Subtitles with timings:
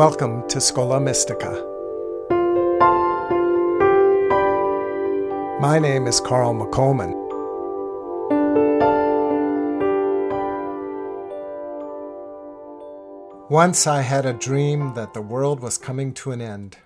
[0.00, 1.62] Welcome to Schola Mystica.
[5.60, 7.12] My name is Carl McColman.
[13.50, 16.78] Once I had a dream that the world was coming to an end.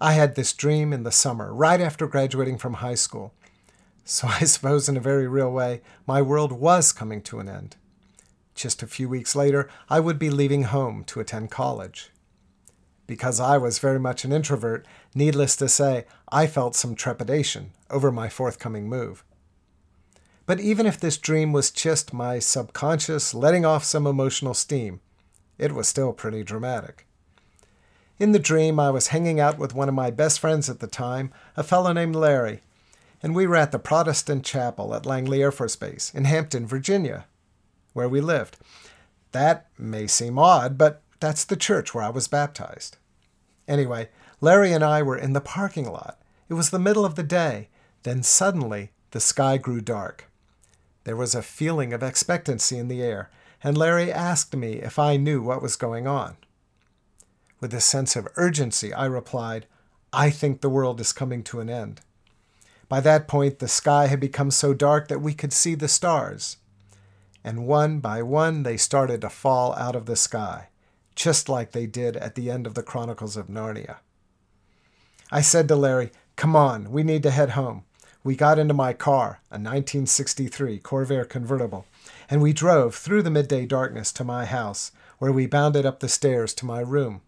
[0.00, 3.34] I had this dream in the summer, right after graduating from high school.
[4.06, 7.76] So I suppose, in a very real way, my world was coming to an end.
[8.60, 12.10] Just a few weeks later, I would be leaving home to attend college.
[13.06, 18.12] Because I was very much an introvert, needless to say, I felt some trepidation over
[18.12, 19.24] my forthcoming move.
[20.44, 25.00] But even if this dream was just my subconscious letting off some emotional steam,
[25.56, 27.06] it was still pretty dramatic.
[28.18, 30.86] In the dream, I was hanging out with one of my best friends at the
[30.86, 32.60] time, a fellow named Larry,
[33.22, 37.24] and we were at the Protestant Chapel at Langley Air Force Base in Hampton, Virginia,
[37.92, 38.56] where we lived.
[39.32, 42.96] That may seem odd, but that's the church where I was baptized.
[43.68, 44.08] Anyway,
[44.40, 46.20] Larry and I were in the parking lot.
[46.48, 47.68] It was the middle of the day.
[48.02, 50.30] Then suddenly, the sky grew dark.
[51.04, 53.30] There was a feeling of expectancy in the air,
[53.62, 56.36] and Larry asked me if I knew what was going on.
[57.60, 59.66] With a sense of urgency, I replied,
[60.12, 62.00] I think the world is coming to an end.
[62.88, 66.56] By that point, the sky had become so dark that we could see the stars
[67.44, 70.68] and one by one they started to fall out of the sky,
[71.14, 73.96] just like they did at the end of the Chronicles of Narnia.
[75.32, 77.84] I said to Larry, Come on, we need to head home.
[78.22, 81.86] We got into my car, a 1963 Corvair convertible,
[82.28, 86.08] and we drove through the midday darkness to my house, where we bounded up the
[86.08, 87.22] stairs to my room.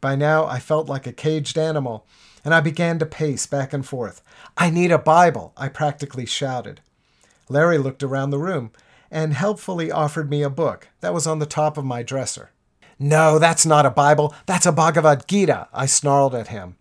[0.00, 2.06] By now, I felt like a caged animal,
[2.44, 4.22] and I began to pace back and forth.
[4.56, 6.80] I need a Bible, I practically shouted.
[7.48, 8.72] Larry looked around the room
[9.10, 12.50] and helpfully offered me a book that was on the top of my dresser.
[12.98, 16.76] No, that's not a Bible, that's a Bhagavad Gita, I snarled at him.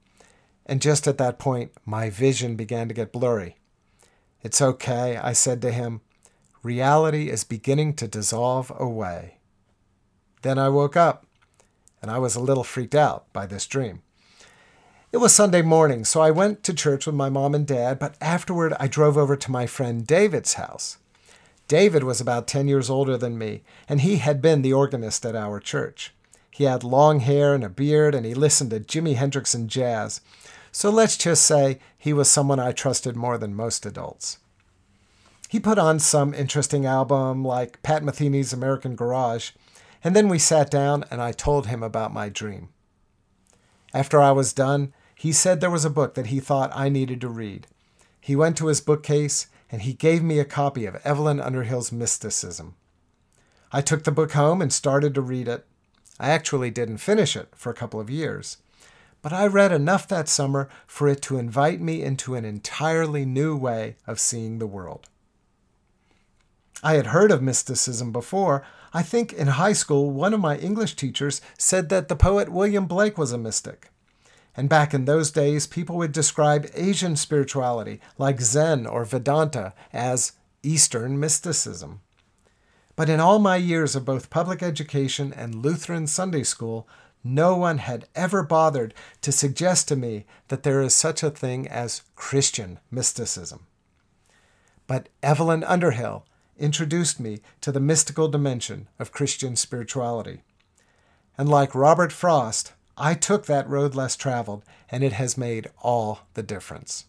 [0.66, 3.58] And just at that point, my vision began to get blurry.
[4.42, 6.02] It's okay, I said to him.
[6.64, 9.38] Reality is beginning to dissolve away.
[10.42, 11.26] Then I woke up,
[12.02, 14.02] and I was a little freaked out by this dream.
[15.12, 18.16] It was Sunday morning, so I went to church with my mom and dad, but
[18.20, 20.98] afterward I drove over to my friend David's house.
[21.68, 25.36] David was about 10 years older than me, and he had been the organist at
[25.36, 26.14] our church.
[26.50, 30.22] He had long hair and a beard, and he listened to Jimi Hendrix and jazz.
[30.72, 34.40] So let's just say he was someone I trusted more than most adults.
[35.50, 39.52] He put on some interesting album like Pat Metheny's American Garage,
[40.04, 42.70] and then we sat down and I told him about my dream.
[43.94, 47.22] After I was done, he said there was a book that he thought I needed
[47.22, 47.68] to read.
[48.20, 52.76] He went to his bookcase and he gave me a copy of Evelyn Underhill's Mysticism.
[53.72, 55.66] I took the book home and started to read it.
[56.20, 58.58] I actually didn't finish it for a couple of years,
[59.22, 63.56] but I read enough that summer for it to invite me into an entirely new
[63.56, 65.10] way of seeing the world.
[66.84, 68.64] I had heard of mysticism before.
[68.94, 72.86] I think in high school, one of my English teachers said that the poet William
[72.86, 73.90] Blake was a mystic.
[74.58, 80.32] And back in those days, people would describe Asian spirituality, like Zen or Vedanta, as
[80.64, 82.02] Eastern mysticism.
[82.96, 86.88] But in all my years of both public education and Lutheran Sunday school,
[87.24, 91.68] no one had ever bothered to suggest to me that there is such a thing
[91.68, 93.68] as Christian mysticism.
[94.88, 96.26] But Evelyn Underhill
[96.58, 100.42] introduced me to the mystical dimension of Christian spirituality.
[101.38, 106.22] And like Robert Frost, I took that road less traveled, and it has made all
[106.34, 107.06] the difference.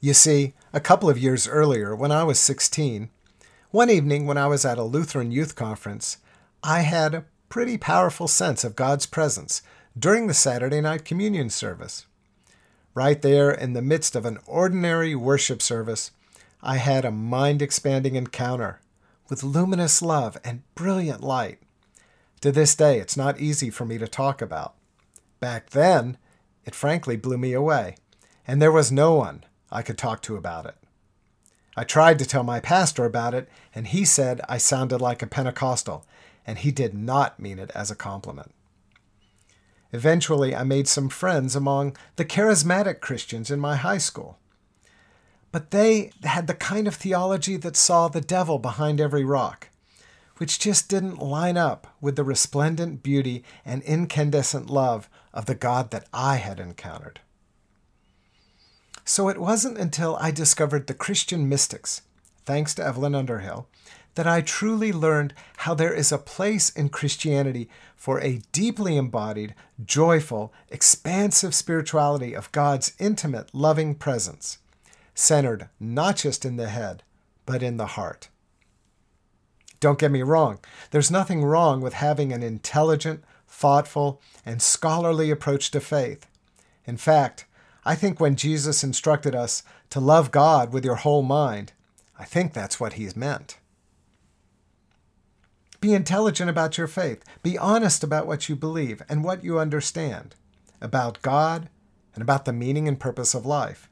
[0.00, 3.10] You see, a couple of years earlier, when I was 16,
[3.70, 6.16] one evening when I was at a Lutheran youth conference,
[6.62, 9.60] I had a pretty powerful sense of God's presence
[9.98, 12.06] during the Saturday night communion service.
[12.94, 16.12] Right there in the midst of an ordinary worship service,
[16.62, 18.80] I had a mind expanding encounter
[19.28, 21.58] with luminous love and brilliant light.
[22.40, 24.74] To this day, it's not easy for me to talk about.
[25.40, 26.16] Back then,
[26.64, 27.96] it frankly blew me away,
[28.46, 30.76] and there was no one I could talk to about it.
[31.76, 35.26] I tried to tell my pastor about it, and he said I sounded like a
[35.26, 36.06] Pentecostal,
[36.46, 38.52] and he did not mean it as a compliment.
[39.92, 44.38] Eventually, I made some friends among the charismatic Christians in my high school.
[45.52, 49.69] But they had the kind of theology that saw the devil behind every rock
[50.40, 55.90] which just didn't line up with the resplendent beauty and incandescent love of the God
[55.90, 57.20] that I had encountered.
[59.04, 62.00] So it wasn't until I discovered the Christian mystics,
[62.46, 63.68] thanks to Evelyn Underhill,
[64.14, 69.54] that I truly learned how there is a place in Christianity for a deeply embodied,
[69.84, 74.56] joyful, expansive spirituality of God's intimate, loving presence,
[75.14, 77.02] centered not just in the head,
[77.44, 78.29] but in the heart.
[79.80, 80.60] Don't get me wrong,
[80.90, 86.26] there's nothing wrong with having an intelligent, thoughtful, and scholarly approach to faith.
[86.84, 87.46] In fact,
[87.84, 91.72] I think when Jesus instructed us to love God with your whole mind,
[92.18, 93.58] I think that's what he's meant.
[95.80, 97.24] Be intelligent about your faith.
[97.42, 100.34] Be honest about what you believe and what you understand
[100.80, 101.70] about God
[102.14, 103.88] and about the meaning and purpose of life.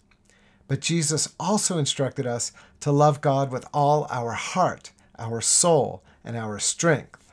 [0.66, 6.36] But Jesus also instructed us to love God with all our heart, our soul, and
[6.36, 7.32] our strength.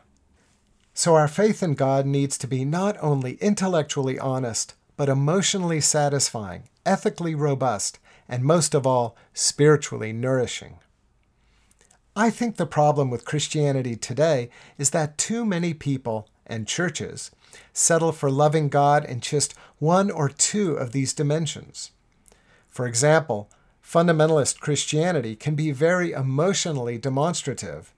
[0.93, 6.69] So our faith in God needs to be not only intellectually honest, but emotionally satisfying,
[6.85, 7.99] ethically robust,
[8.29, 10.79] and most of all, spiritually nourishing.
[12.15, 17.31] I think the problem with Christianity today is that too many people and churches
[17.73, 21.91] settle for loving God in just one or two of these dimensions.
[22.69, 23.49] For example,
[23.85, 27.93] fundamentalist Christianity can be very emotionally demonstrative,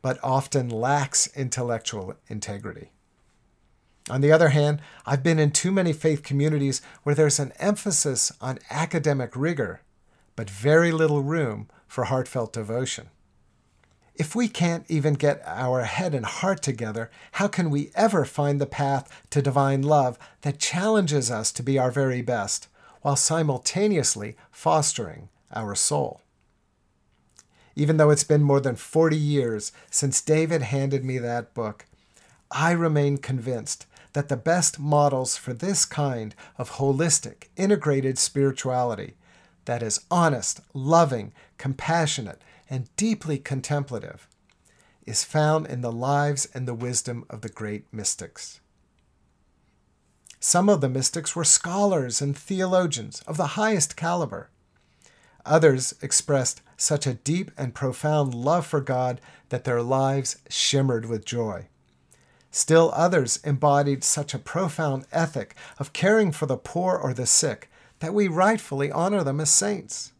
[0.00, 2.92] but often lacks intellectual integrity.
[4.08, 8.32] On the other hand, I've been in too many faith communities where there's an emphasis
[8.40, 9.80] on academic rigor,
[10.36, 13.08] but very little room for heartfelt devotion.
[14.14, 18.60] If we can't even get our head and heart together, how can we ever find
[18.60, 22.68] the path to divine love that challenges us to be our very best
[23.08, 26.20] while simultaneously fostering our soul?
[27.74, 31.86] Even though it's been more than 40 years since David handed me that book,
[32.50, 39.14] I remain convinced that the best models for this kind of holistic, integrated spirituality
[39.64, 44.28] that is honest, loving, compassionate, and deeply contemplative
[45.06, 48.60] is found in the lives and the wisdom of the great mystics.
[50.40, 54.50] Some of the mystics were scholars and theologians of the highest caliber.
[55.44, 61.24] Others expressed such a deep and profound love for God that their lives shimmered with
[61.24, 61.66] joy.
[62.50, 67.70] Still others embodied such a profound ethic of caring for the poor or the sick
[67.98, 70.12] that we rightfully honor them as saints.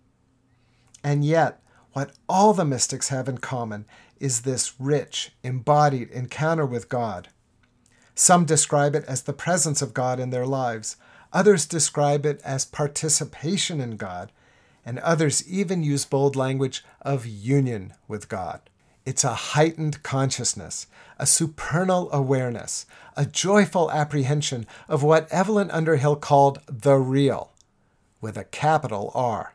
[1.04, 1.62] And yet,
[1.92, 3.86] what all the mystics have in common
[4.18, 7.28] is this rich, embodied encounter with God.
[8.20, 10.96] Some describe it as the presence of God in their lives,
[11.32, 14.32] others describe it as participation in God,
[14.84, 18.70] and others even use bold language of union with God.
[19.06, 22.86] It's a heightened consciousness, a supernal awareness,
[23.16, 27.52] a joyful apprehension of what Evelyn Underhill called the real,
[28.20, 29.54] with a capital R.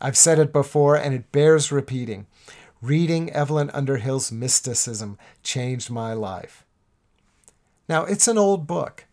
[0.00, 2.28] I've said it before and it bears repeating.
[2.80, 6.64] Reading Evelyn Underhill's mysticism changed my life.
[7.92, 9.04] Now, it's an old book.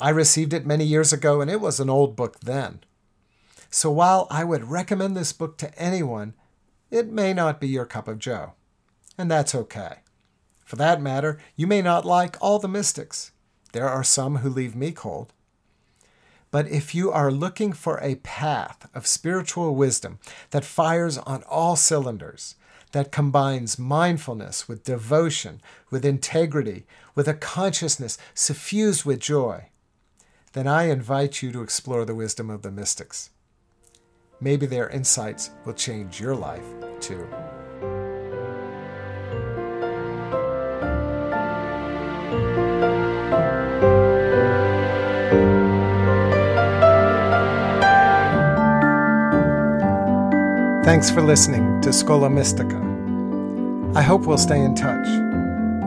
[0.00, 2.80] I received it many years ago and it was an old book then.
[3.68, 6.32] So while I would recommend this book to anyone,
[6.90, 8.54] it may not be your cup of joe.
[9.18, 9.96] And that's okay.
[10.64, 13.32] For that matter, you may not like all the mystics.
[13.72, 15.34] There are some who leave me cold.
[16.50, 20.18] But if you are looking for a path of spiritual wisdom
[20.48, 22.54] that fires on all cylinders,
[22.94, 25.60] that combines mindfulness with devotion,
[25.90, 26.86] with integrity,
[27.16, 29.66] with a consciousness suffused with joy,
[30.52, 33.30] then I invite you to explore the wisdom of the mystics.
[34.40, 36.64] Maybe their insights will change your life
[37.00, 37.26] too.
[50.84, 52.76] Thanks for listening to Schola Mystica.
[53.94, 55.06] I hope we'll stay in touch.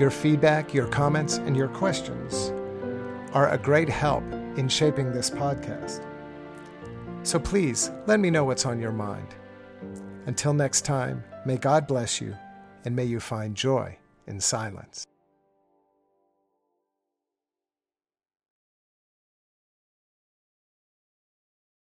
[0.00, 2.52] Your feedback, your comments, and your questions
[3.32, 4.24] are a great help
[4.56, 6.04] in shaping this podcast.
[7.24, 9.34] So please let me know what's on your mind.
[10.26, 12.36] Until next time, may God bless you
[12.84, 15.06] and may you find joy in silence.